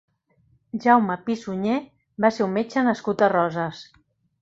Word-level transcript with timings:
Jaume 0.85 1.17
Pi 1.27 1.35
i 1.35 1.43
Sunyer 1.43 1.77
va 2.25 2.35
ser 2.39 2.47
un 2.49 2.59
metge 2.59 2.89
nascut 2.91 3.27
a 3.29 3.33
Roses. 3.39 3.89